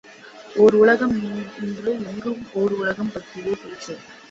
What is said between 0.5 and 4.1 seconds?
ஒர் உலகம் இன்று எங்கும் ஓர் உலகம் பற்றியே பேச்சு.